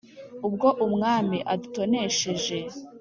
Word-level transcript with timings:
«ubwo 0.47 0.67
umwami 0.85 1.37
adutonesheje, 1.53 2.57